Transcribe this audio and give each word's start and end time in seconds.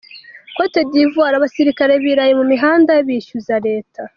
Cote 0.55 0.81
d’ 0.89 0.91
Ivoire: 1.03 1.35
Abasirikare 1.37 1.93
biraye 2.03 2.33
mu 2.39 2.45
mihanda 2.51 2.91
bishyuza 3.07 3.55
Leta. 3.67 4.01